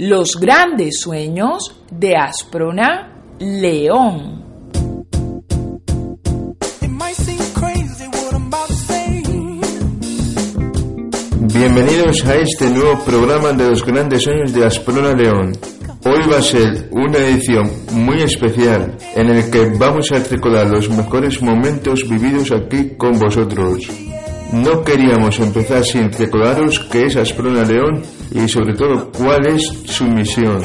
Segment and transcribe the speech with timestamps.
[0.00, 4.44] Los grandes sueños de Asprona León.
[11.52, 15.56] Bienvenidos a este nuevo programa de los grandes sueños de Asprona León.
[16.04, 20.88] Hoy va a ser una edición muy especial en el que vamos a recordar los
[20.90, 23.80] mejores momentos vividos aquí con vosotros.
[24.52, 30.04] No queríamos empezar sin recordaros qué es Asprona León y sobre todo cuál es su
[30.04, 30.62] misión.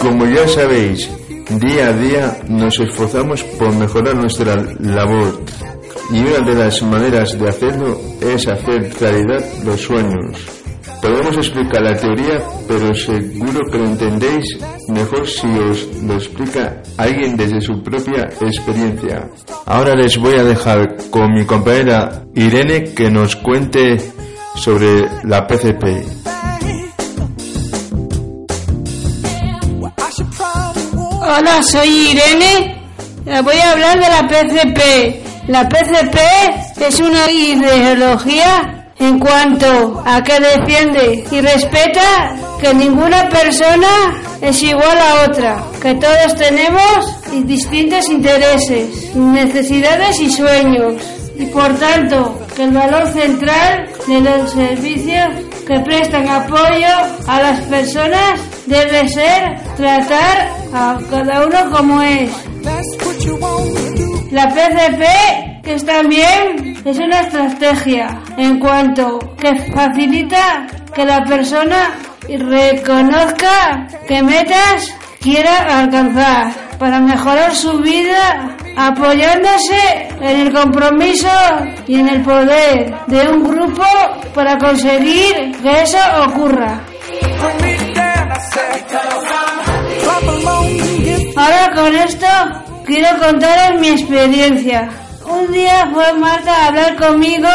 [0.00, 1.10] Como ya sabéis,
[1.60, 5.40] día a día nos esforzamos por mejorar nuestra labor
[6.12, 10.59] y una de las maneras de hacerlo es hacer realidad los sueños.
[11.00, 14.44] Podemos explicar la teoría, pero seguro que lo entendéis
[14.88, 19.28] mejor si os lo explica alguien desde su propia experiencia.
[19.64, 23.96] Ahora les voy a dejar con mi compañera Irene que nos cuente
[24.56, 25.84] sobre la PCP.
[31.22, 32.76] Hola, soy Irene.
[33.42, 35.48] Voy a hablar de la PCP.
[35.48, 36.18] La PCP
[36.80, 43.88] es una ideología en cuanto a que defiende y respeta que ninguna persona
[44.42, 51.02] es igual a otra, que todos tenemos distintos intereses, necesidades y sueños,
[51.38, 55.28] y por tanto que el valor central de los servicios
[55.66, 56.88] que prestan apoyo
[57.26, 62.30] a las personas debe ser tratar a cada uno como es.
[64.30, 71.94] La PCP, que es también, es una estrategia en cuanto que facilita que la persona
[72.28, 81.28] reconozca qué metas quiera alcanzar para mejorar su vida apoyándose en el compromiso
[81.86, 83.84] y en el poder de un grupo
[84.34, 86.80] para conseguir que eso ocurra.
[91.36, 92.26] Ahora con esto
[92.86, 94.88] quiero contaros mi experiencia.
[95.40, 97.48] Un día fue Marta a hablar conmigo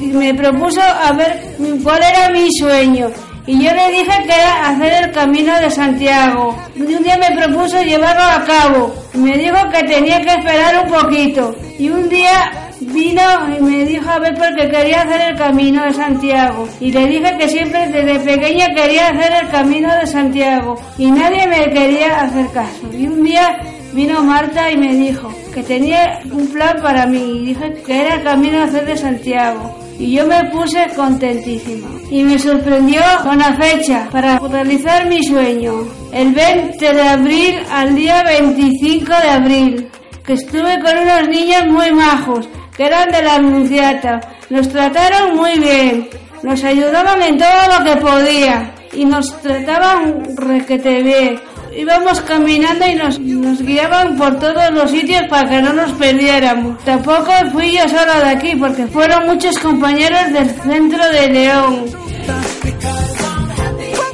[0.00, 3.08] y me propuso a ver cuál era mi sueño.
[3.46, 6.56] Y yo le dije que era hacer el camino de Santiago.
[6.74, 8.94] Y un día me propuso llevarlo a cabo.
[9.14, 11.54] Y me dijo que tenía que esperar un poquito.
[11.78, 13.22] Y un día vino
[13.56, 16.68] y me dijo a ver por qué quería hacer el camino de Santiago.
[16.80, 20.74] Y le dije que siempre desde pequeña quería hacer el camino de Santiago.
[20.98, 22.90] Y nadie me quería hacer caso.
[22.92, 23.58] Y un día
[23.94, 27.38] vino Marta y me dijo que tenía un plan para mí.
[27.38, 31.88] Y dije que era el camino a hacer de Santiago y yo me puse contentísima.
[32.10, 38.22] Y me sorprendió la fecha para realizar mi sueño, el 20 de abril al día
[38.24, 39.88] 25 de abril,
[40.24, 44.20] que estuve con unos niños muy majos, que eran de la Anunciata.
[44.50, 46.08] Nos trataron muy bien,
[46.42, 51.40] nos ayudaban en todo lo que podía y nos trataban requete bien
[51.76, 56.82] íbamos caminando y nos, guiaban por todos los sitios para que no nos perdiéramos.
[56.84, 61.84] Tampoco fui yo sola de aquí porque fueron muchos compañeros del centro de León.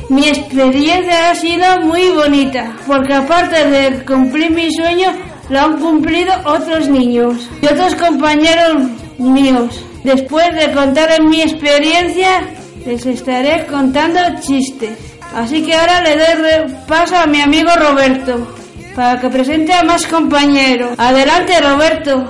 [0.08, 5.12] Mi experiencia ha sido muy bonita porque aparte de cumplir mi sueño,
[5.48, 8.84] lo han cumplido otros niños y otros compañeros
[9.18, 9.84] míos.
[10.04, 12.42] Después de contar mi experiencia,
[12.86, 15.09] les estaré contando chistes.
[15.34, 18.54] Así que ahora le doy paso a mi amigo Roberto
[18.94, 20.90] para que presente a más compañeros.
[20.98, 22.28] Adelante, Roberto.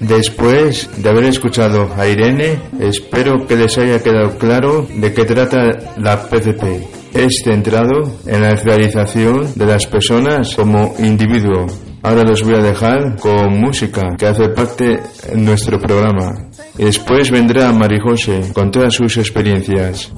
[0.00, 5.72] Después de haber escuchado a Irene, espero que les haya quedado claro de qué trata
[5.96, 7.14] la PCP.
[7.14, 11.66] Es centrado en la realización de las personas como individuo.
[12.02, 16.50] Ahora los voy a dejar con música que hace parte de nuestro programa.
[16.78, 20.12] Después vendrá Marijose con todas sus experiencias.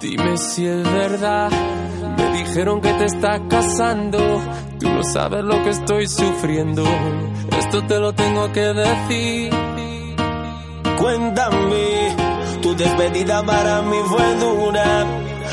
[0.00, 1.50] Dime si es verdad.
[2.16, 4.18] Me dijeron que te está casando.
[4.78, 6.84] Tú no sabes lo que estoy sufriendo.
[7.58, 9.50] Esto te lo tengo que decir.
[10.98, 12.07] Cuéntame,
[12.78, 15.06] despedida para mí fue dura.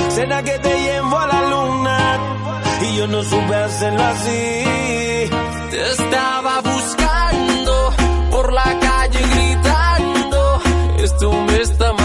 [0.10, 2.19] Cena que te llevo a la luna.
[2.81, 5.30] Y yo no supe hacerlo así.
[5.72, 7.94] Te estaba buscando
[8.31, 10.62] por la calle gritando.
[11.00, 12.05] Esto me está matando.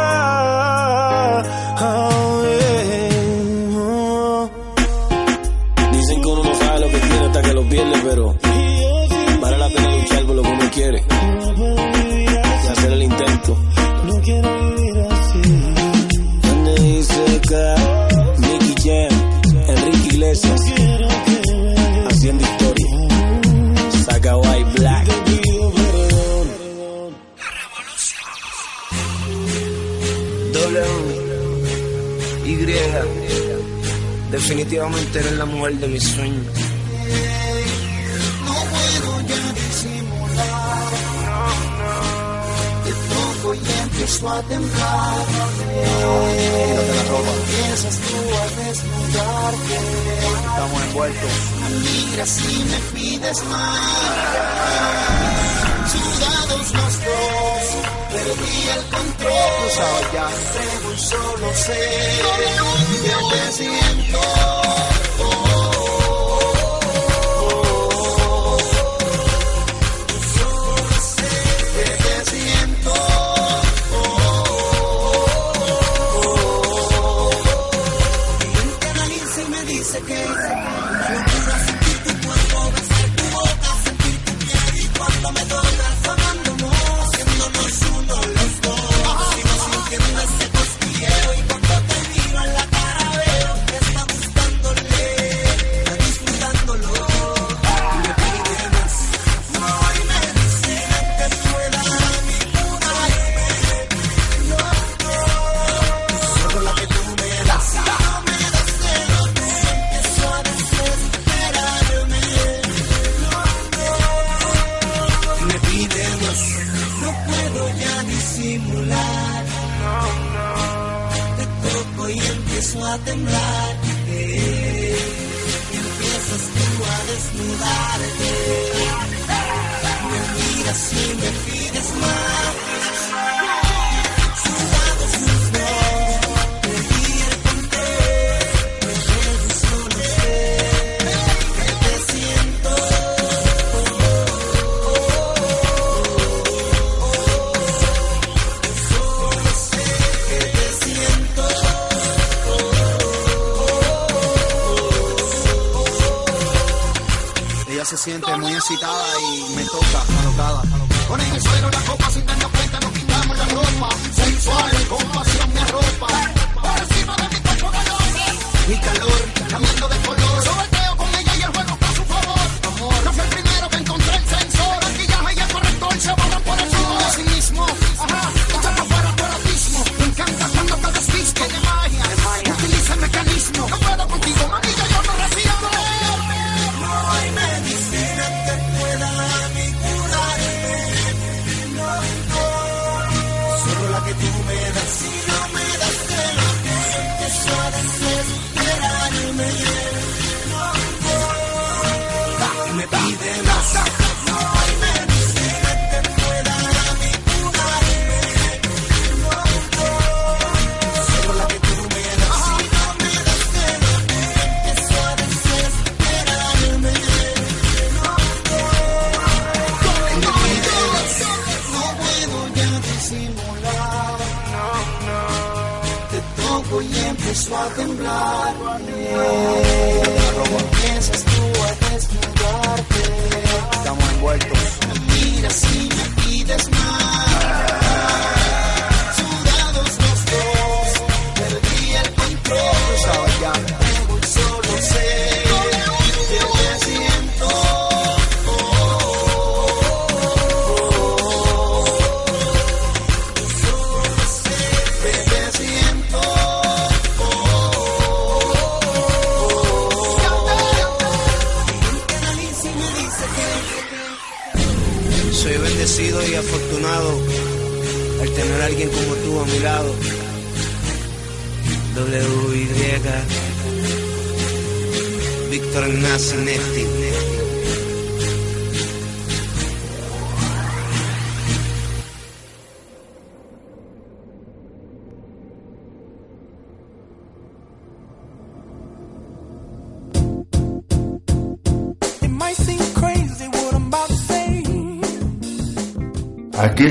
[34.41, 36.45] Definitivamente eres la mujer de mis sueños.
[38.43, 40.93] No puedo ya disimular.
[42.83, 45.25] Te toco y empiezo a temblar.
[46.41, 47.31] Quítate la ropa.
[47.37, 49.75] Empiezas tú a desnudarte.
[50.49, 51.31] Estamos envueltos.
[52.09, 53.79] Mira si me pides más.
[55.91, 57.50] Sudados los dos
[58.11, 59.33] perdí el control.
[59.61, 60.29] Tú sabes ya.
[60.97, 62.21] Solo ser.
[63.57, 64.60] Te.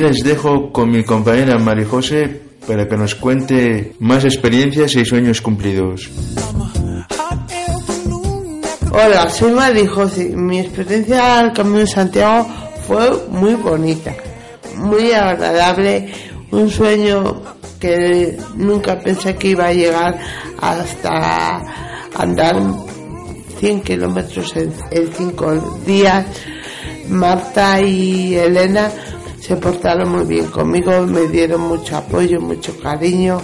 [0.00, 6.08] Les dejo con mi compañera Marijose para que nos cuente más experiencias y sueños cumplidos.
[8.92, 10.30] Hola, soy Marijosi.
[10.34, 12.46] Mi experiencia al Camino de Santiago
[12.86, 14.14] fue muy bonita,
[14.76, 16.12] muy agradable,
[16.50, 17.42] un sueño
[17.78, 20.18] que nunca pensé que iba a llegar
[20.60, 21.62] hasta
[22.16, 22.56] andar
[23.58, 25.54] 100 kilómetros en, en cinco
[25.86, 26.26] días.
[27.08, 28.90] Marta y Elena
[29.50, 33.38] se portaron muy bien conmigo, me dieron mucho apoyo, mucho cariño.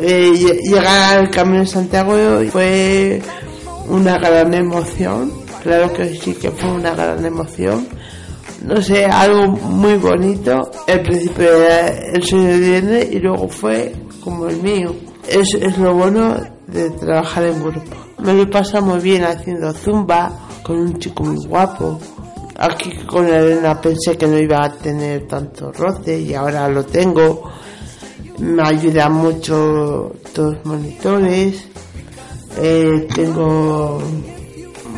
[0.00, 2.12] Eh, lle- llegar al Camino de Santiago
[2.52, 3.20] fue
[3.88, 5.32] una gran emoción,
[5.64, 7.88] claro que sí que fue una gran emoción.
[8.62, 10.70] No sé, algo muy bonito.
[10.86, 14.94] El principio era el sueño de viene y luego fue como el mío.
[15.28, 16.36] Es, es lo bueno
[16.68, 17.96] de trabajar en grupo.
[18.18, 20.30] Me lo pasa muy bien haciendo zumba
[20.62, 21.98] con un chico muy guapo.
[22.58, 27.52] Aquí con Elena pensé que no iba a tener tanto roce y ahora lo tengo.
[28.38, 31.68] Me ayudan mucho todos los monitores.
[32.56, 34.02] Eh, tengo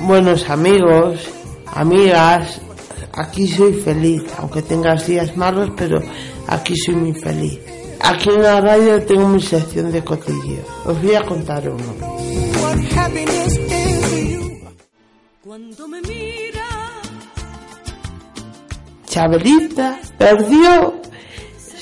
[0.07, 1.21] buenos amigos,
[1.67, 2.62] amigas.
[3.12, 6.00] Aquí soy feliz, aunque tengas días malos, pero
[6.47, 7.61] aquí soy muy feliz.
[8.00, 10.64] Aquí en la radio tengo mi sección de cotilleo.
[10.87, 11.95] Os voy a contar uno.
[15.45, 16.60] Cuando me mira,
[19.11, 20.95] Chabelita perdió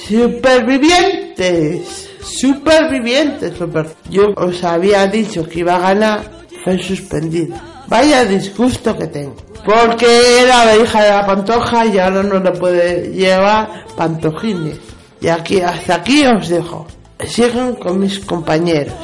[0.09, 2.09] supervivientes.
[2.23, 3.57] Supervivientes.
[3.57, 6.23] super- Yo os había dicho que iba a ganar,
[6.65, 7.63] fue suspendida.
[7.87, 9.37] Vaya disgusto que tengo.
[9.65, 14.79] Porque era la hija de la pantoja y ahora no le puede llevar pantojines.
[15.21, 16.87] Y aquí, hasta aquí os dejo.
[17.27, 18.95] Sigan con mis compañeros.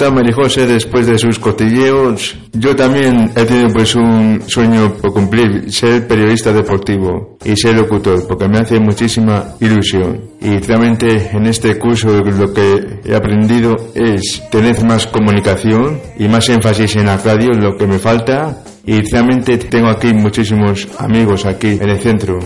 [0.00, 0.10] Say.
[0.10, 5.70] Esta Marijose después de sus cotilleos, yo también he tenido pues un sueño por cumplir,
[5.70, 10.22] ser periodista deportivo y ser locutor, porque me hace muchísima ilusión.
[10.40, 16.48] Y realmente en este curso lo que he aprendido es tener más comunicación y más
[16.48, 18.64] énfasis en la radio, lo que me falta.
[18.86, 22.38] Y realmente tengo aquí muchísimos amigos aquí en el centro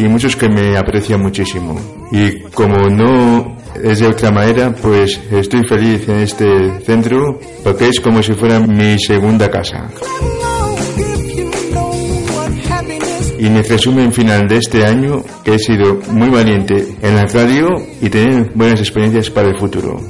[0.00, 1.78] y muchos que me aprecian muchísimo.
[2.10, 8.00] Y como no es de otra manera, pues estoy feliz en este centro porque es
[8.00, 9.90] como si fuera mi segunda casa.
[9.90, 11.90] Know if you know
[12.34, 17.16] what happiness Y mi resumen final de este año, que he sido muy valiente en
[17.16, 17.66] la radio
[18.00, 20.00] y tener buenas experiencias para el futuro.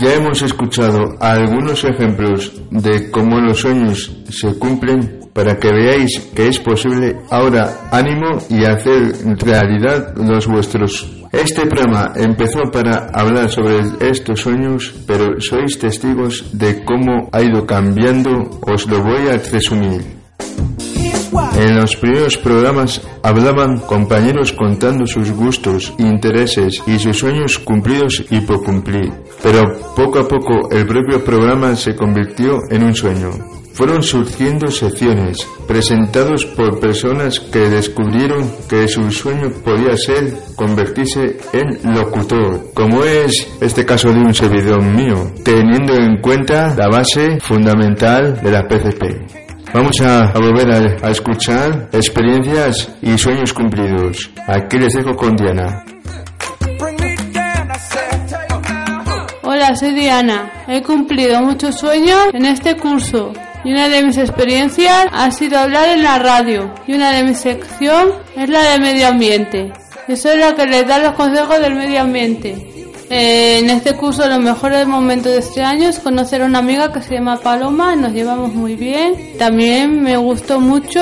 [0.00, 6.48] Ya hemos escuchado algunos ejemplos de cómo los sueños se cumplen para que veáis que
[6.48, 11.10] es posible ahora ánimo y hacer realidad los vuestros.
[11.32, 17.66] Este programa empezó para hablar sobre estos sueños, pero sois testigos de cómo ha ido
[17.66, 18.30] cambiando.
[18.62, 20.02] Os lo voy a resumir.
[21.56, 28.40] En los primeros programas hablaban compañeros contando sus gustos, intereses y sus sueños cumplidos y
[28.40, 29.12] por cumplir.
[29.42, 29.62] Pero
[29.96, 33.30] poco a poco el propio programa se convirtió en un sueño.
[33.72, 41.94] Fueron surgiendo secciones, presentados por personas que descubrieron que su sueño podía ser convertirse en
[41.94, 48.40] locutor, como es este caso de un servidor mío, teniendo en cuenta la base fundamental
[48.40, 49.43] de la PCP.
[49.74, 54.30] Vamos a, a volver a, a escuchar experiencias y sueños cumplidos.
[54.46, 55.84] Aquí les dejo con Diana.
[59.42, 60.64] Hola, soy Diana.
[60.68, 63.32] He cumplido muchos sueños en este curso
[63.64, 67.38] y una de mis experiencias ha sido hablar en la radio y una de mis
[67.38, 69.72] sección es la de medio ambiente.
[70.06, 72.73] Yo soy la que les da los consejos del medio ambiente.
[73.16, 76.92] Eh, en este curso los mejores momentos de este año es conocer a una amiga
[76.92, 79.36] que se llama Paloma, nos llevamos muy bien.
[79.38, 81.00] También me gustó mucho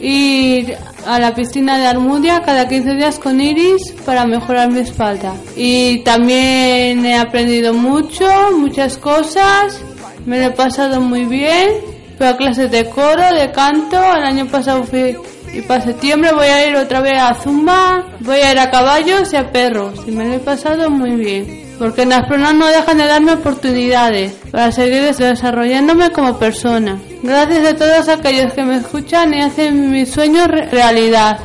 [0.00, 5.34] ir a la piscina de Almudia cada 15 días con Iris para mejorar mi espalda.
[5.56, 8.24] Y también he aprendido mucho,
[8.56, 9.82] muchas cosas,
[10.24, 11.70] me lo he pasado muy bien.
[12.18, 15.16] Fui a clases de coro, de canto, el año pasado fui
[15.52, 19.32] y para septiembre voy a ir otra vez a Zumba, voy a ir a caballos
[19.32, 21.62] y a perros y me lo he pasado muy bien.
[21.78, 26.98] Porque en Asprona no dejan de darme oportunidades para seguir desarrollándome como persona.
[27.22, 31.38] Gracias a todos aquellos que me escuchan y hacen mis sueños re- realidad.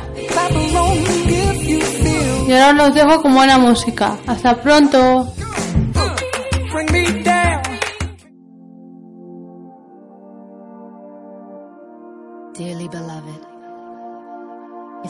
[2.46, 4.16] Y ahora los dejo con buena música.
[4.26, 5.32] Hasta pronto.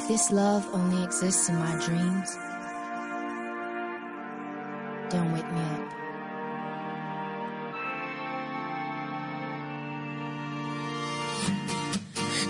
[0.09, 2.35] This love only exists in my dreams,
[5.11, 5.99] don't wake me up.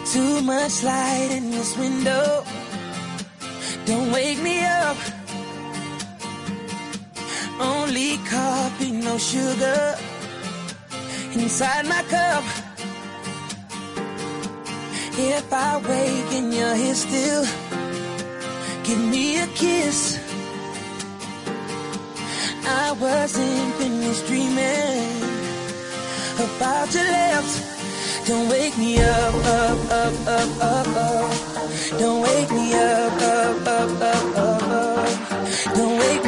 [0.07, 2.45] Too much light in this window.
[3.87, 4.97] Don't wake me up.
[7.61, 9.97] Only coffee, no sugar.
[11.35, 12.68] Inside my cup.
[15.21, 17.45] If I wake and you're here still,
[18.85, 20.17] give me a kiss.
[22.65, 25.23] I wasn't finished dreaming
[26.39, 27.53] about your lips.
[28.29, 31.31] Don't wake me up, up, up, up, up, up.
[31.99, 35.75] Don't wake me up, up, up, up, up, up.
[35.75, 36.28] Don't wake me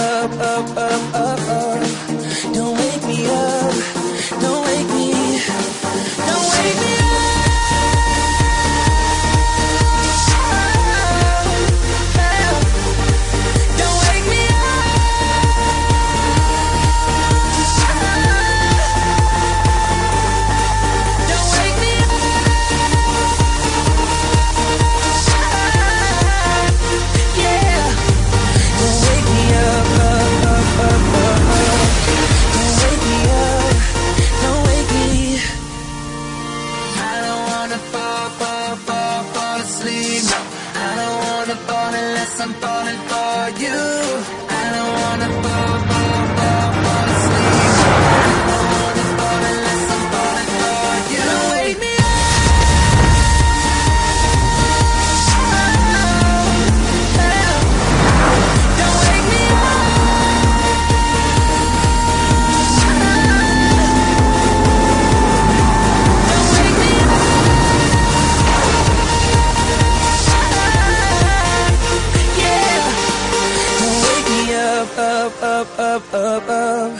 [76.13, 76.91] up.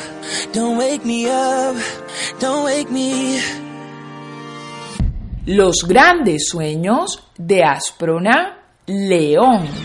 [0.53, 1.75] Don't wake me up,
[2.39, 3.39] don't wake me.
[5.45, 9.80] Los grandes sueños de Asprona León.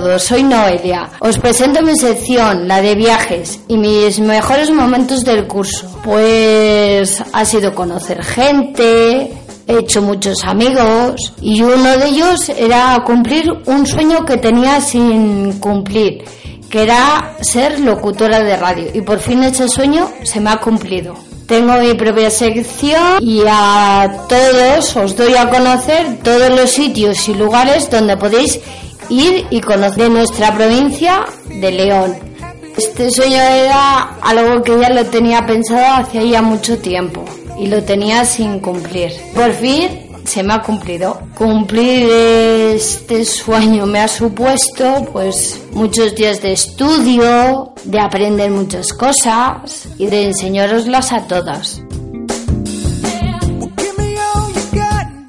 [0.00, 1.10] Todos, soy Noelia.
[1.20, 5.88] Os presento mi sección, la de viajes, y mis mejores momentos del curso.
[6.04, 9.32] Pues ha sido conocer gente,
[9.66, 15.58] he hecho muchos amigos, y uno de ellos era cumplir un sueño que tenía sin
[15.58, 16.24] cumplir,
[16.70, 18.86] que era ser locutora de radio.
[18.94, 21.14] Y por fin ese sueño se me ha cumplido.
[21.46, 27.32] Tengo mi propia sección y a todos os doy a conocer todos los sitios y
[27.32, 28.60] lugares donde podéis
[29.08, 32.16] ir y conocer nuestra provincia de León.
[32.76, 37.24] Este sueño era algo que ya lo tenía pensado hace ya mucho tiempo
[37.58, 39.12] y lo tenía sin cumplir.
[39.34, 41.20] Por fin se me ha cumplido.
[41.36, 42.08] Cumplir
[42.74, 50.06] este sueño me ha supuesto pues muchos días de estudio, de aprender muchas cosas y
[50.06, 51.82] de enseñaroslas a todas.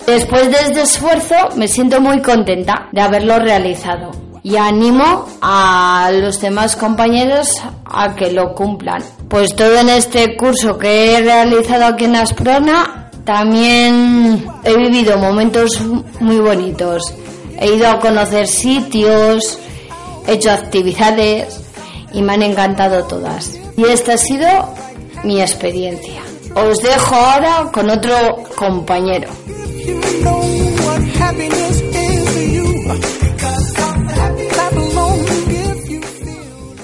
[0.10, 4.10] Después de este esfuerzo me siento muy contenta de haberlo realizado
[4.42, 7.52] y animo a los demás compañeros
[7.86, 9.04] a que lo cumplan.
[9.30, 15.80] Pues todo en este curso que he realizado aquí en Asprona también he vivido momentos
[16.20, 17.04] muy bonitos.
[17.60, 19.60] He ido a conocer sitios,
[20.26, 21.62] he hecho actividades
[22.14, 23.60] y me han encantado todas.
[23.78, 24.48] Y esta ha sido
[25.24, 26.24] mi experiencia.
[26.56, 28.16] Os dejo ahora con otro
[28.56, 29.30] compañero.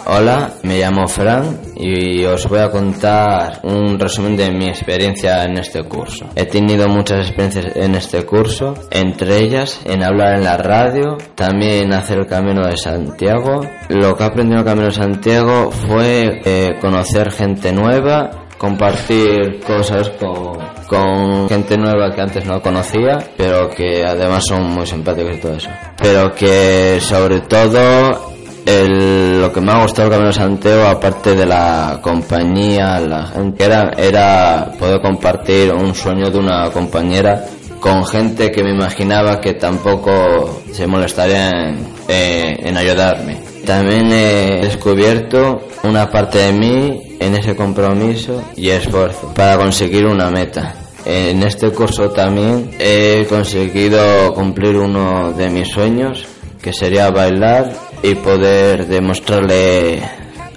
[0.07, 5.57] Hola, me llamo Fran y os voy a contar un resumen de mi experiencia en
[5.57, 6.29] este curso.
[6.35, 11.91] He tenido muchas experiencias en este curso, entre ellas en hablar en la radio, también
[11.91, 13.61] hacer el Camino de Santiago.
[13.89, 19.59] Lo que he aprendido en el Camino de Santiago fue eh, conocer gente nueva, compartir
[19.65, 25.35] cosas con, con gente nueva que antes no conocía, pero que además son muy simpáticos
[25.35, 25.69] y todo eso.
[26.01, 28.33] Pero que sobre todo
[28.65, 33.27] el- lo que me ha gustado del Camino de Santiago, aparte de la compañía, la
[33.27, 37.45] gente, era, era poder compartir un sueño de una compañera
[37.79, 43.37] con gente que me imaginaba que tampoco se molestaría en, en ayudarme.
[43.65, 50.29] También he descubierto una parte de mí en ese compromiso y esfuerzo para conseguir una
[50.29, 50.75] meta.
[51.03, 56.25] En este curso también he conseguido cumplir uno de mis sueños,
[56.61, 57.71] que sería bailar
[58.03, 60.01] y poder demostrarle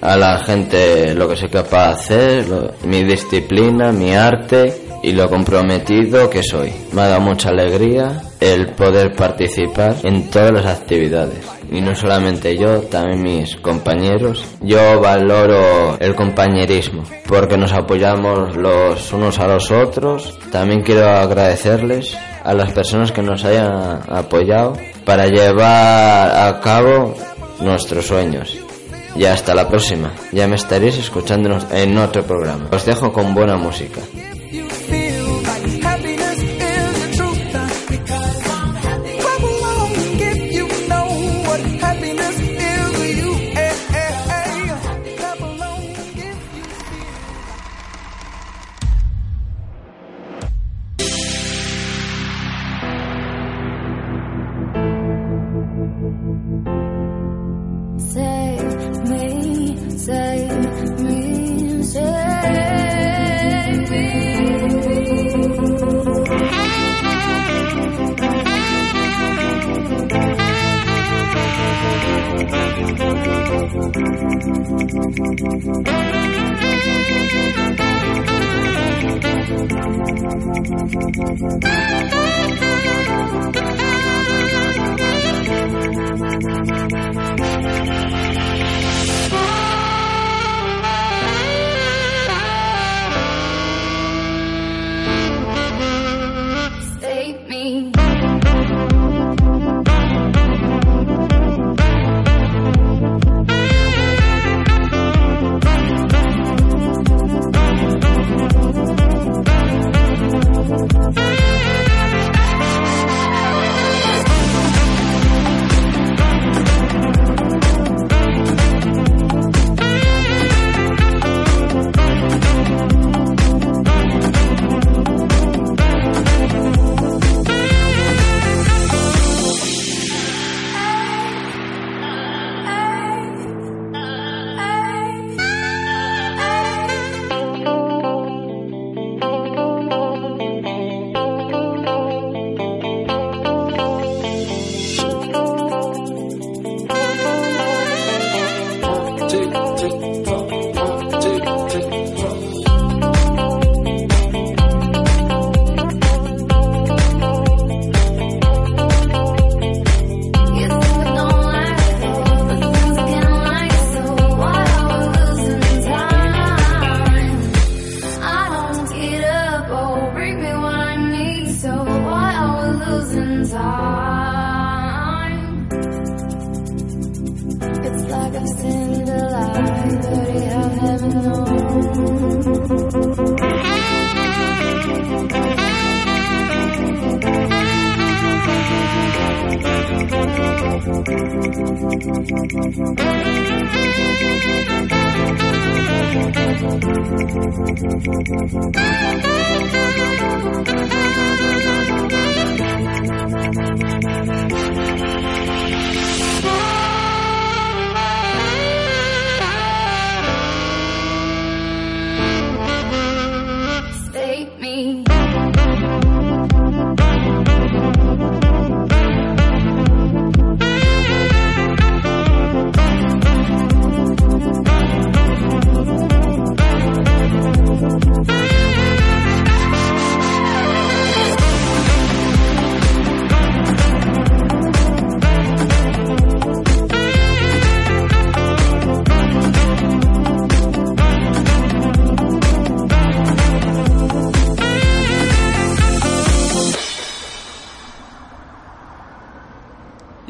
[0.01, 5.29] a la gente lo que soy capaz de hacer, mi disciplina, mi arte y lo
[5.31, 6.73] comprometido que soy.
[6.93, 11.58] Me ha dado mucha alegría el poder participar en todas las actividades.
[11.71, 14.45] Y no solamente yo, también mis compañeros.
[14.61, 20.39] Yo valoro el compañerismo porque nos apoyamos los unos a los otros.
[20.51, 27.15] También quiero agradecerles a las personas que nos hayan apoyado para llevar a cabo
[27.61, 28.57] nuestros sueños.
[29.15, 30.13] Y hasta la próxima.
[30.33, 32.69] Ya me estaréis escuchando en otro programa.
[32.71, 34.01] Os dejo con buena música.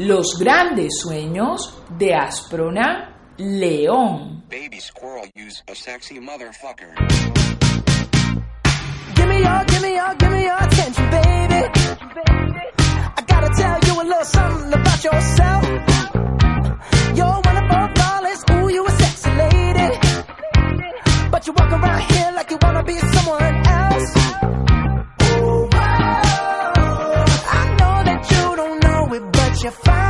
[0.08, 4.42] Los grandes sueños de Asprona León.
[4.48, 6.94] Baby squirrel use a sexy motherfucker.
[9.14, 11.60] Give me your, give me your, give me your attention, baby.
[13.16, 15.64] I gotta tell you a little something about yourself.
[17.14, 19.90] You're wonderful, flawless, ooh, you a sexy lady.
[21.30, 24.14] But you walk around here like you wanna be someone else.
[29.68, 30.07] It, but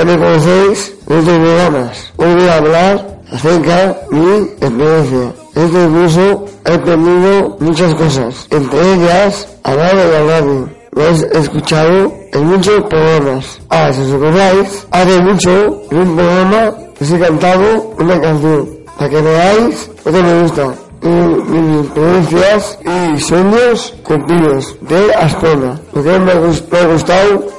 [0.00, 2.12] Ya me conocéis de otros programas.
[2.16, 3.76] Hoy voy a hablar acerca
[4.10, 5.32] de mi experiencia.
[5.54, 10.68] Este curso he aprendido muchas cosas, entre ellas hablar de la radio.
[10.92, 13.60] Lo he escuchado en muchos programas.
[13.68, 19.10] Ah, si os acordáis, hace mucho en un programa os he cantado una canción para
[19.10, 20.74] que veáis que me gusta.
[21.02, 25.78] Y mis experiencias y sueños cumplidos de Ascona.
[25.92, 26.94] Lo que me ha gustado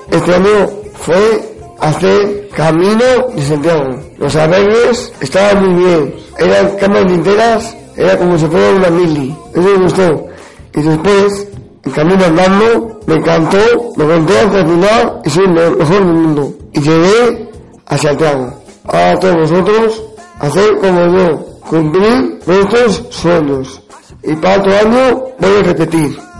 [0.09, 1.50] este año fue
[1.81, 3.99] hacer Camino de Santiago.
[4.17, 6.15] Los arreglos estaban muy bien.
[6.37, 9.35] Eran cámaras enteras, era como si fuera una mili.
[9.53, 10.25] Eso me gustó.
[10.73, 11.47] Y después,
[11.83, 13.57] el camino andando, me encantó,
[13.97, 16.53] me conté a cocinar y soy lo mejor del mundo.
[16.73, 17.49] Y llegué
[17.87, 18.53] a Santiago.
[18.85, 20.03] A todos vosotros,
[20.39, 23.81] hacer como yo, cumplir vuestros sueños.
[24.23, 26.30] Y para otro año voy a repetir.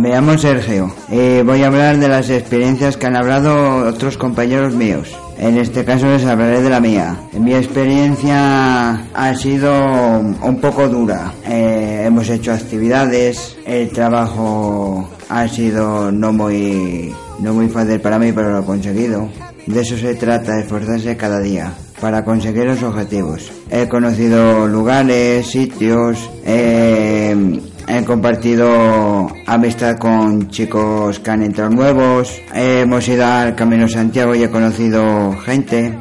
[0.00, 4.72] Me llamo Sergio y voy a hablar de las experiencias que han hablado otros compañeros
[4.72, 5.14] míos.
[5.36, 7.20] En este caso les hablaré de la mía.
[7.38, 9.70] Mi experiencia ha sido
[10.18, 11.34] un poco dura.
[11.46, 18.32] Eh, hemos hecho actividades, el trabajo ha sido no muy, no muy fácil para mí,
[18.32, 19.28] pero lo he conseguido.
[19.66, 23.52] De eso se trata, esforzarse cada día para conseguir los objetivos.
[23.70, 27.60] He conocido lugares, sitios, eh,
[27.90, 34.42] he compartido amistad con chicos que han entrado nuevos, hemos ido al Camino Santiago y
[34.42, 35.98] he conocido gente.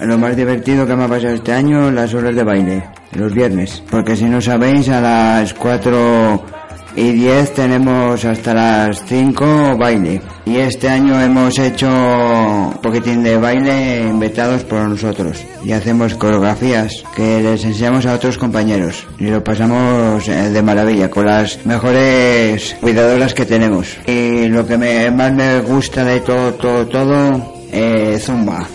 [0.00, 3.82] Lo más divertido que me ha pasado este año, las horas de baile, los viernes.
[3.90, 6.59] Porque si no sabéis, a las 4
[6.96, 10.20] y 10 tenemos hasta las 5 baile.
[10.46, 15.44] Y este año hemos hecho un poquitín de baile inventados por nosotros.
[15.64, 19.06] Y hacemos coreografías que les enseñamos a otros compañeros.
[19.18, 23.96] Y lo pasamos eh, de maravilla con las mejores cuidadoras que tenemos.
[24.06, 28.66] Y lo que me- más me gusta de todo, todo, todo, eh, Zumba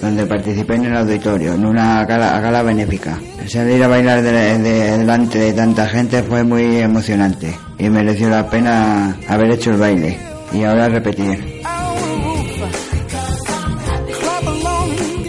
[0.00, 3.18] donde participé en el auditorio, en una gala, gala benéfica.
[3.48, 8.48] Salir a bailar de- de- delante de tanta gente fue muy emocionante y mereció la
[8.48, 10.18] pena haber hecho el baile
[10.52, 11.62] y ahora repetir.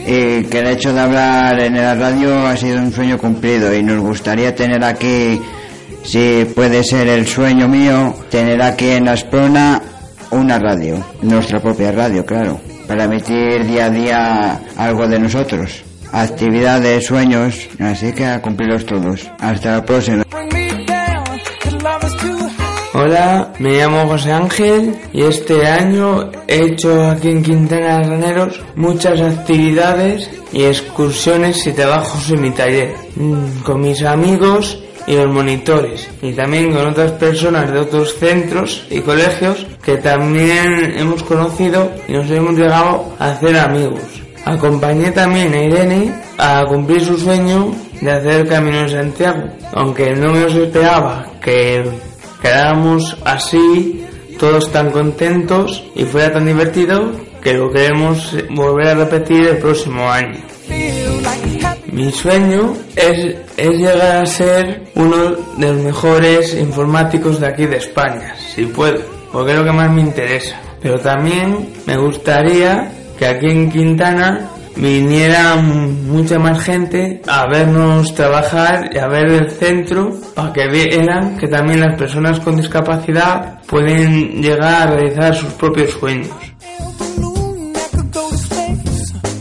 [0.10, 3.84] Y que el hecho de hablar en la radio ha sido un sueño cumplido y
[3.84, 5.40] nos gustaría tener aquí,
[6.04, 9.82] si puede ser el sueño mío, tener aquí en Asprona
[10.32, 15.84] una radio, nuestra propia radio, claro, para emitir día a día algo de nosotros.
[16.12, 19.30] Actividades, sueños, así que a cumplirlos todos.
[19.40, 20.24] Hasta la próxima.
[22.94, 28.60] Hola, me llamo José Ángel y este año he hecho aquí en Quintana de Raneros
[28.76, 35.34] muchas actividades y excursiones y trabajos en mi taller mm, con mis amigos y los
[35.34, 41.90] monitores y también con otras personas de otros centros y colegios que también hemos conocido
[42.08, 44.02] y nos hemos llegado a hacer amigos.
[44.46, 49.44] Acompañé también a Irene a cumplir su sueño de hacer el Camino de Santiago,
[49.74, 51.84] aunque no me los esperaba que
[52.42, 54.06] quedáramos así,
[54.40, 60.10] todos tan contentos y fuera tan divertido que lo queremos volver a repetir el próximo
[60.10, 60.38] año.
[61.98, 67.78] Mi sueño es, es llegar a ser uno de los mejores informáticos de aquí de
[67.78, 70.62] España, si puedo, porque es lo que más me interesa.
[70.80, 78.92] Pero también me gustaría que aquí en Quintana viniera mucha más gente a vernos trabajar
[78.94, 84.40] y a ver el centro para que vieran que también las personas con discapacidad pueden
[84.40, 86.30] llegar a realizar sus propios sueños.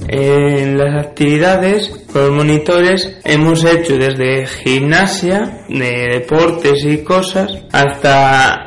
[0.09, 8.63] En las actividades con los monitores hemos hecho desde gimnasia, de deportes y cosas, hasta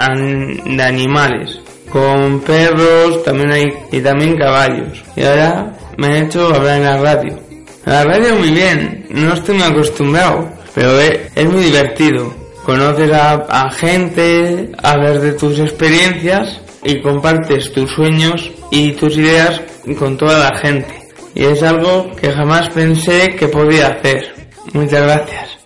[0.65, 1.59] de animales.
[1.89, 5.01] Con perros también hay, y también caballos.
[5.15, 7.39] Y ahora me han hecho hablar en la radio.
[7.85, 12.33] La radio muy bien, no estoy muy acostumbrado, pero es, es muy divertido.
[12.65, 19.61] Conoces a, a gente, hablas de tus experiencias y compartes tus sueños y tus ideas
[19.97, 20.98] con toda la gente.
[21.39, 24.51] Y es algo que jamás pensé que podía hacer.
[24.73, 25.57] Muchas gracias.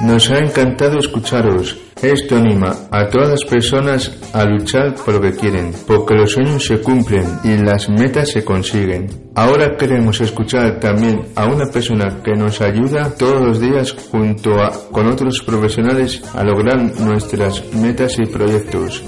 [0.00, 1.76] Nos ha encantado escucharos.
[2.00, 6.64] Esto anima a todas las personas a luchar por lo que quieren, porque los sueños
[6.64, 9.08] se cumplen y las metas se consiguen.
[9.34, 14.72] Ahora queremos escuchar también a una persona que nos ayuda todos los días junto a,
[14.90, 19.02] con otros profesionales a lograr nuestras metas y proyectos.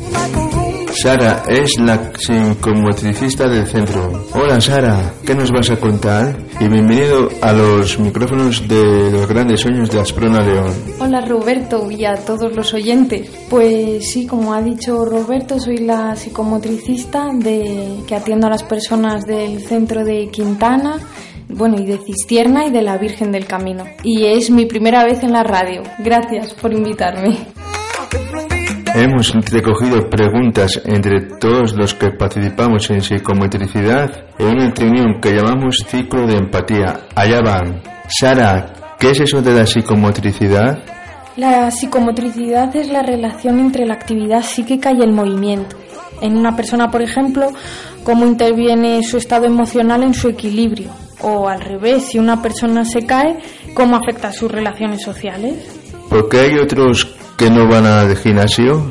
[1.02, 4.26] Sara es la psicomotricista del centro.
[4.32, 6.36] Hola Sara, ¿qué nos vas a contar?
[6.58, 10.74] Y bienvenido a los micrófonos de los grandes sueños de Asprona León.
[10.98, 13.30] Hola Roberto y a todos los oyentes.
[13.48, 19.24] Pues sí, como ha dicho Roberto, soy la psicomotricista de, que atiendo a las personas
[19.24, 20.96] del centro de Quintana,
[21.48, 23.84] bueno, y de Cistierna y de la Virgen del Camino.
[24.02, 25.82] Y es mi primera vez en la radio.
[26.00, 27.38] Gracias por invitarme.
[28.98, 35.84] Hemos recogido preguntas entre todos los que participamos en psicomotricidad en una reunión que llamamos
[35.86, 37.02] ciclo de empatía.
[37.14, 37.80] Allá van.
[38.08, 40.82] Sara, ¿qué es eso de la psicomotricidad?
[41.36, 45.76] La psicomotricidad es la relación entre la actividad psíquica y el movimiento.
[46.20, 47.52] En una persona, por ejemplo,
[48.02, 50.90] cómo interviene su estado emocional en su equilibrio.
[51.20, 53.38] O al revés, si una persona se cae,
[53.74, 55.54] cómo afecta sus relaciones sociales.
[56.10, 58.90] Porque hay otros que no van al gimnasio.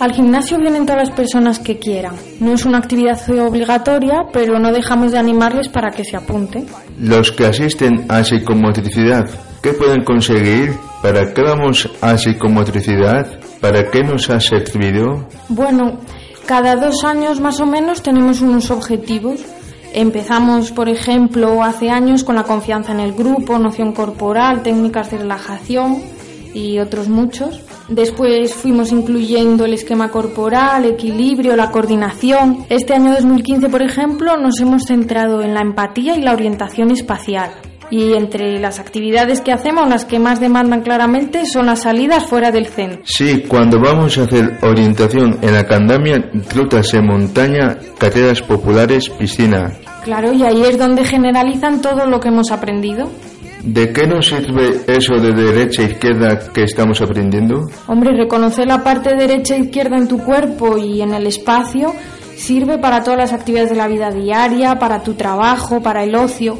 [0.00, 2.16] Al gimnasio vienen todas las personas que quieran.
[2.40, 6.66] No es una actividad obligatoria, pero no dejamos de animarles para que se apunten.
[7.00, 9.30] Los que asisten a psicomotricidad,
[9.62, 10.74] ¿qué pueden conseguir?
[11.00, 13.38] ¿Para qué vamos a psicomotricidad?
[13.60, 15.28] ¿Para qué nos ha servido?
[15.48, 16.00] Bueno,
[16.44, 19.40] cada dos años más o menos tenemos unos objetivos.
[19.94, 25.18] Empezamos, por ejemplo, hace años con la confianza en el grupo, noción corporal, técnicas de
[25.18, 26.02] relajación
[26.52, 27.62] y otros muchos.
[27.88, 32.66] Después fuimos incluyendo el esquema corporal, equilibrio, la coordinación.
[32.68, 37.52] Este año 2015, por ejemplo, nos hemos centrado en la empatía y la orientación espacial.
[37.88, 42.50] Y entre las actividades que hacemos, las que más demandan claramente son las salidas fuera
[42.50, 43.02] del centro.
[43.04, 49.72] Sí, cuando vamos a hacer orientación en la candamia, rutas en montaña, carreras populares, piscina.
[50.02, 53.08] Claro, y ahí es donde generalizan todo lo que hemos aprendido.
[53.66, 57.66] ¿De qué nos sirve eso de derecha e izquierda que estamos aprendiendo?
[57.88, 61.92] Hombre, reconocer la parte derecha e izquierda en tu cuerpo y en el espacio
[62.36, 66.56] sirve para todas las actividades de la vida diaria, para tu trabajo, para el ocio.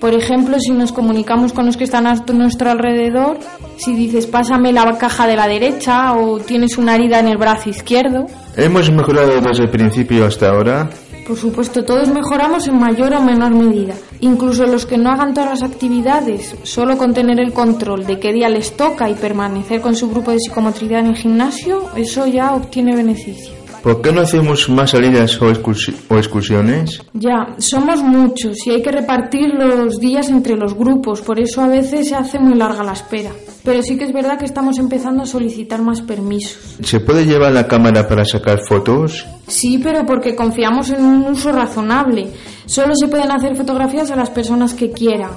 [0.00, 3.38] Por ejemplo, si nos comunicamos con los que están a nuestro alrededor,
[3.76, 7.70] si dices pásame la caja de la derecha o tienes una herida en el brazo
[7.70, 8.26] izquierdo.
[8.56, 10.90] ¿Hemos mejorado desde el principio hasta ahora?
[11.28, 13.92] Por supuesto, todos mejoramos en mayor o menor medida.
[14.20, 18.32] Incluso los que no hagan todas las actividades, solo con tener el control de qué
[18.32, 22.54] día les toca y permanecer con su grupo de psicomotricidad en el gimnasio, eso ya
[22.54, 23.57] obtiene beneficio.
[23.82, 27.00] ¿Por qué no hacemos más salidas o, excursi- o excursiones?
[27.14, 31.68] Ya, somos muchos y hay que repartir los días entre los grupos, por eso a
[31.68, 33.30] veces se hace muy larga la espera.
[33.64, 36.76] Pero sí que es verdad que estamos empezando a solicitar más permisos.
[36.82, 39.26] ¿Se puede llevar la cámara para sacar fotos?
[39.46, 42.28] Sí, pero porque confiamos en un uso razonable.
[42.66, 45.30] Solo se pueden hacer fotografías a las personas que quieran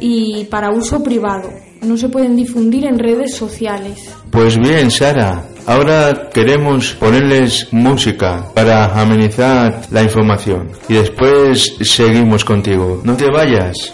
[0.00, 1.48] y para uso privado.
[1.82, 4.12] No se pueden difundir en redes sociales.
[4.30, 10.70] Pues bien, Sara, ahora queremos ponerles música para amenizar la información.
[10.88, 13.02] Y después seguimos contigo.
[13.04, 13.92] No te vayas.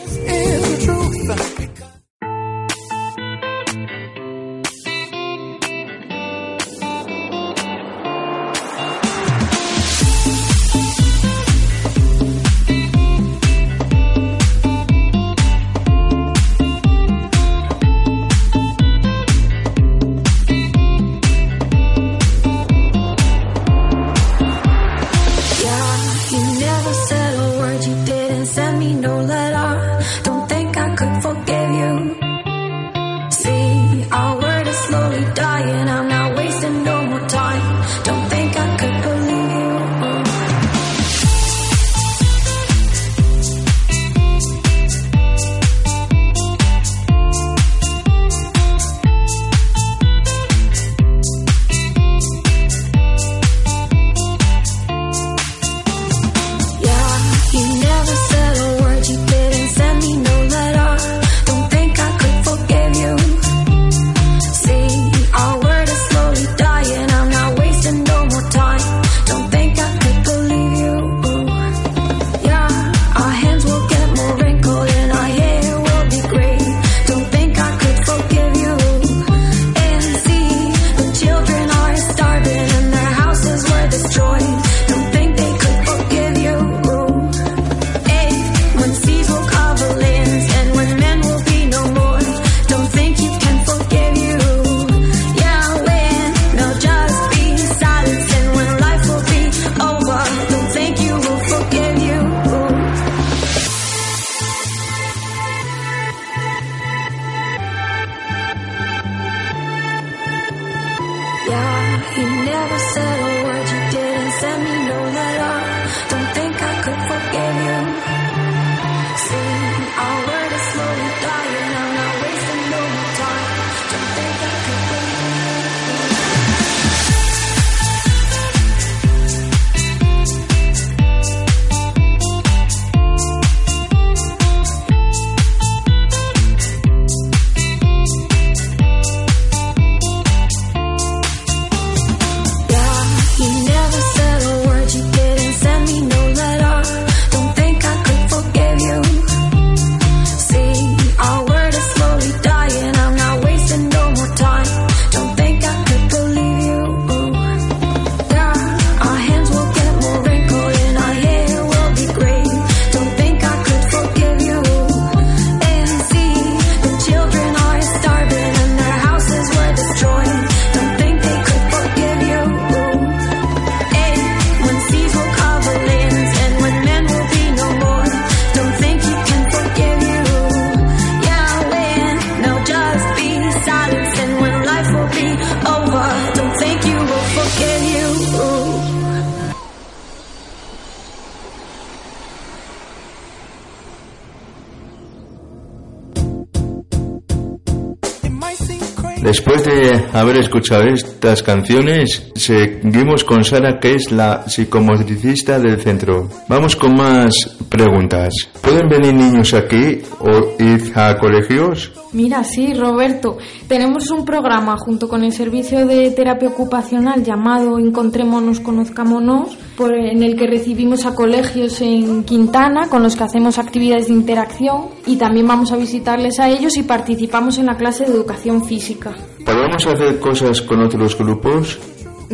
[200.64, 206.30] Escuchado estas canciones, seguimos con Sara, que es la psicomotricista del centro.
[206.48, 207.34] Vamos con más
[207.68, 208.32] preguntas.
[208.62, 211.92] ¿Pueden venir niños aquí o ir a colegios?
[212.12, 213.36] Mira, sí, Roberto,
[213.68, 220.22] tenemos un programa junto con el servicio de terapia ocupacional llamado Encontrémonos, Conozcámonos, por, en
[220.22, 225.16] el que recibimos a colegios en Quintana con los que hacemos actividades de interacción y
[225.16, 229.14] también vamos a visitarles a ellos y participamos en la clase de educación física.
[229.44, 231.78] ¿Podemos hacer cosas con otros grupos?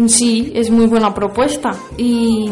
[0.07, 2.49] Sí, es muy buena propuesta y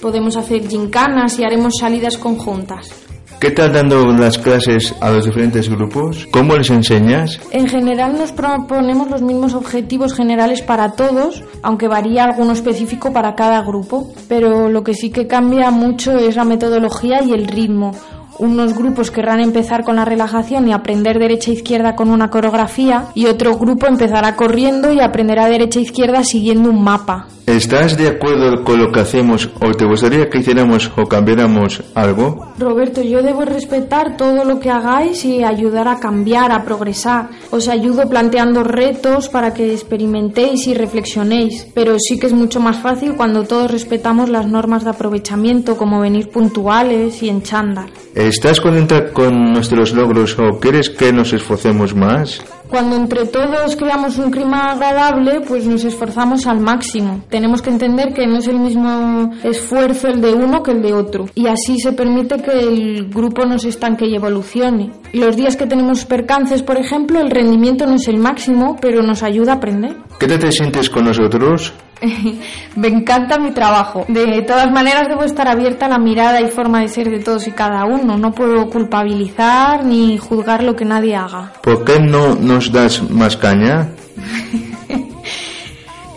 [0.00, 3.07] podemos hacer gincanas y haremos salidas conjuntas.
[3.40, 6.26] ¿Qué tal dando las clases a los diferentes grupos?
[6.32, 7.38] ¿Cómo les enseñas?
[7.52, 13.36] En general nos proponemos los mismos objetivos generales para todos, aunque varía alguno específico para
[13.36, 14.12] cada grupo.
[14.28, 17.92] Pero lo que sí que cambia mucho es la metodología y el ritmo.
[18.38, 23.06] Unos grupos querrán empezar con la relajación y aprender derecha e izquierda con una coreografía
[23.14, 27.26] y otro grupo empezará corriendo y aprenderá derecha e izquierda siguiendo un mapa.
[27.48, 32.52] ¿Estás de acuerdo con lo que hacemos o te gustaría que hiciéramos o cambiáramos algo?
[32.58, 37.30] Roberto, yo debo respetar todo lo que hagáis y ayudar a cambiar, a progresar.
[37.50, 42.80] Os ayudo planteando retos para que experimentéis y reflexionéis, pero sí que es mucho más
[42.80, 47.90] fácil cuando todos respetamos las normas de aprovechamiento, como venir puntuales y en chándal.
[48.28, 52.44] ¿Estás contenta con nuestros logros o quieres que nos esforcemos más?
[52.68, 57.22] Cuando entre todos creamos un clima agradable, pues nos esforzamos al máximo.
[57.30, 60.92] Tenemos que entender que no es el mismo esfuerzo el de uno que el de
[60.92, 61.26] otro.
[61.34, 64.92] Y así se permite que el grupo no se estanque y evolucione.
[65.12, 69.22] Los días que tenemos percances, por ejemplo, el rendimiento no es el máximo, pero nos
[69.22, 69.96] ayuda a aprender.
[70.18, 71.72] ¿Qué te, te sientes con nosotros?
[72.76, 74.04] Me encanta mi trabajo.
[74.08, 77.46] De todas maneras, debo estar abierta a la mirada y forma de ser de todos
[77.48, 78.16] y cada uno.
[78.16, 81.52] No puedo culpabilizar ni juzgar lo que nadie haga.
[81.62, 83.90] ¿Por qué no nos das más caña?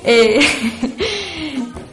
[0.03, 0.39] Eh,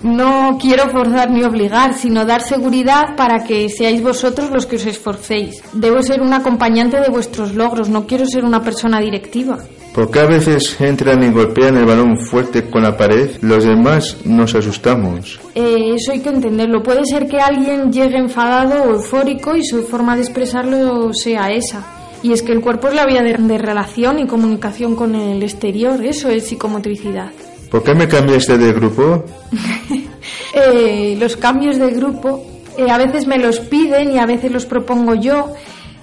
[0.03, 4.87] no quiero forzar ni obligar, sino dar seguridad para que seáis vosotros los que os
[4.87, 5.63] esforcéis.
[5.75, 9.59] Debo ser un acompañante de vuestros logros, no quiero ser una persona directiva.
[9.93, 13.29] ¿Por qué a veces entran y golpean el balón fuerte con la pared?
[13.43, 15.39] Los demás nos asustamos.
[15.55, 16.83] Eh, eso hay que entenderlo.
[16.83, 21.98] Puede ser que alguien llegue enfadado o eufórico y su forma de expresarlo sea esa.
[22.23, 25.43] Y es que el cuerpo es la vía de, de relación y comunicación con el
[25.43, 26.05] exterior.
[26.05, 27.31] Eso es psicomotricidad.
[27.71, 29.25] ¿Por qué me cambiaste de grupo?
[30.55, 32.45] Eh, los cambios de grupo
[32.77, 35.53] eh, a veces me los piden y a veces los propongo yo.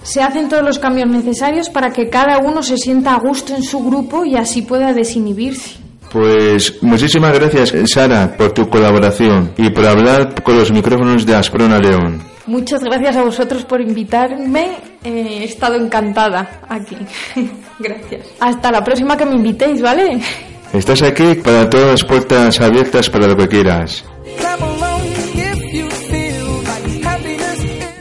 [0.04, 3.64] Se hacen todos los cambios necesarios para que cada uno se sienta a gusto en
[3.64, 5.78] su grupo y así pueda desinhibirse.
[6.12, 11.80] Pues muchísimas gracias, Sara, por tu colaboración y por hablar con los micrófonos de Asprona
[11.80, 12.35] León.
[12.48, 14.78] Muchas gracias a vosotros por invitarme.
[15.04, 16.98] Eh, he estado encantada aquí.
[17.80, 18.28] gracias.
[18.40, 20.20] Hasta la próxima que me invitéis, ¿vale?
[20.74, 24.04] Estás aquí para todas las puertas abiertas para lo que quieras.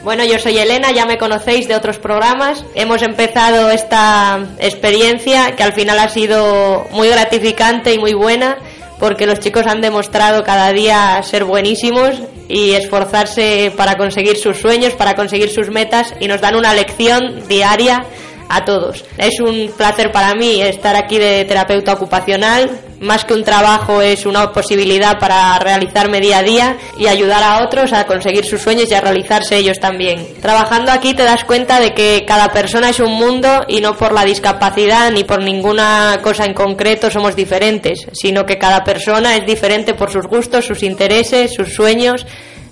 [0.03, 2.63] Bueno, yo soy Elena, ya me conocéis de otros programas.
[2.75, 8.55] Hemos empezado esta experiencia que al final ha sido muy gratificante y muy buena
[8.99, 14.93] porque los chicos han demostrado cada día ser buenísimos y esforzarse para conseguir sus sueños,
[14.93, 18.05] para conseguir sus metas y nos dan una lección diaria
[18.49, 19.03] a todos.
[19.17, 22.69] Es un placer para mí estar aquí de terapeuta ocupacional.
[22.99, 27.63] Más que un trabajo es una posibilidad para realizarme día a día y ayudar a
[27.63, 30.25] otros a conseguir sus sueños y a realizarse ellos también.
[30.41, 34.13] Trabajando aquí te das cuenta de que cada persona es un mundo y no por
[34.13, 39.45] la discapacidad ni por ninguna cosa en concreto somos diferentes, sino que cada persona es
[39.45, 42.25] diferente por sus gustos, sus intereses, sus sueños.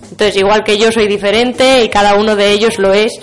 [0.09, 3.19] Entonces, igual que yo soy diferente y cada uno de ellos lo es,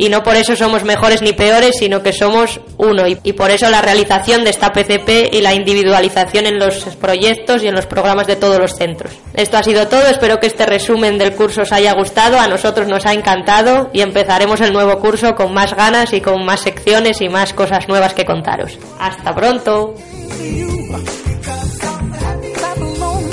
[0.00, 3.02] y no por eso somos mejores ni peores, sino que somos uno.
[3.06, 7.68] Y, por eso la realización de esta PCP y la individualización en los proyectos y
[7.68, 9.12] en los programas de todos los centros.
[9.34, 12.88] Esto ha sido todo, espero que este resumen del curso os haya gustado, a nosotros
[12.88, 17.20] nos ha encantado y empezaremos el nuevo curso con más ganas y con más secciones
[17.20, 18.78] y más cosas nuevas que contaros.
[18.98, 19.94] Hasta pronto.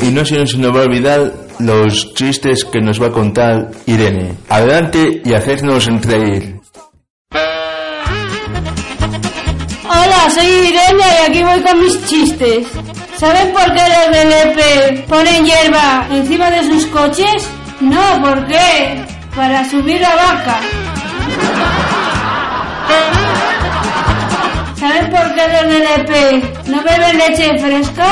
[0.01, 4.35] Y no se nos va a olvidar los chistes que nos va a contar Irene.
[4.49, 6.56] Adelante y hacednos reír.
[10.29, 12.67] Soy Irene y aquí voy con mis chistes.
[13.17, 17.49] ¿Saben por qué los del EP ponen hierba encima de sus coches?
[17.79, 19.05] No, ¿por qué?
[19.35, 20.59] Para subir la vaca.
[24.75, 28.07] ¿Saben por qué los del EP no beben leche fresca?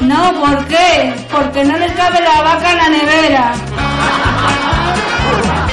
[0.00, 1.12] No, ¿por qué?
[1.30, 3.52] Porque no les cabe la vaca en la nevera.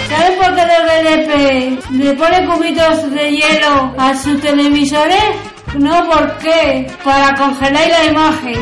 [0.09, 5.56] ¿Saben por qué los DLP le ponen cubitos de hielo a sus televisores?
[5.76, 6.88] No, ¿por qué?
[7.03, 8.59] Para congelar la imagen.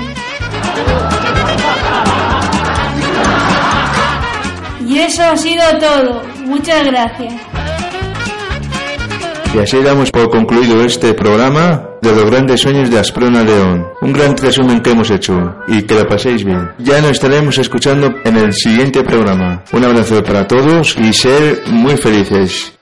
[4.88, 6.24] Y eso ha sido todo.
[6.46, 7.34] Muchas gracias.
[9.54, 13.88] Y así damos por concluido este programa de los grandes sueños de Asprona León.
[14.02, 16.72] Un gran resumen que hemos hecho y que lo paséis bien.
[16.80, 19.64] Ya nos estaremos escuchando en el siguiente programa.
[19.72, 22.74] Un abrazo para todos y ser muy felices.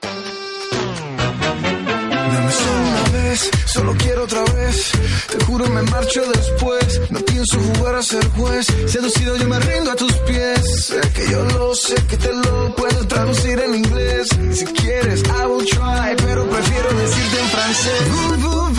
[5.36, 7.00] Te juro me marcho después.
[7.10, 8.66] No pienso jugar a ser juez.
[8.86, 10.60] Seducido yo me rindo a tus pies.
[10.86, 14.28] Sé que yo lo sé, que te lo puedo traducir en inglés.
[14.52, 18.73] Si quieres, I will try, pero prefiero decirte en francés.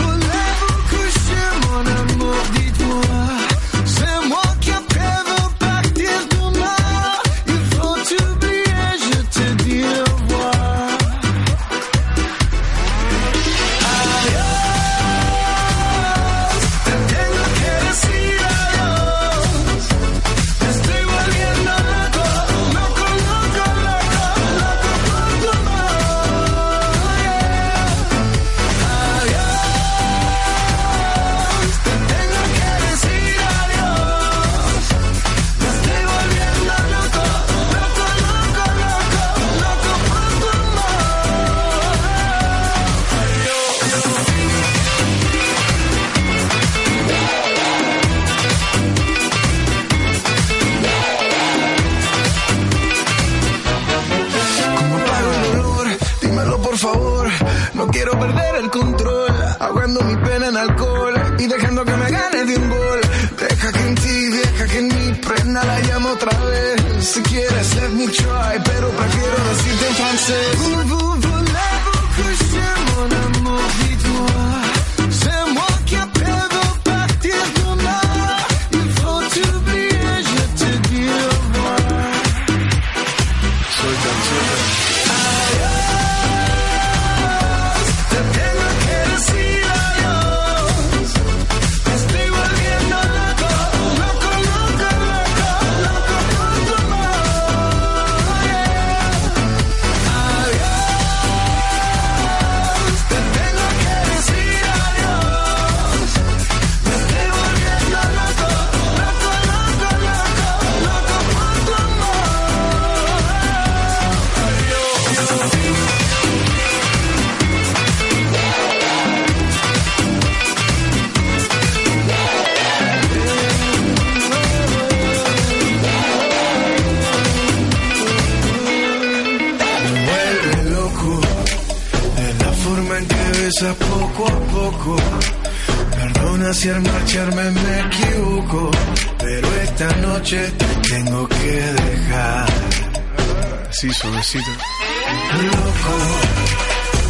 [143.96, 144.50] Suavecito.
[144.50, 145.94] Loco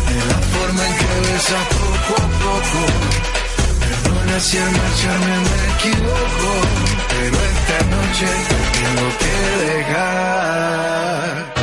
[0.09, 2.81] es la forma en que besas poco a poco.
[3.81, 6.51] Perdona si al marcharme me equivoco,
[7.09, 9.35] pero esta noche te tengo que
[9.65, 11.56] dejar.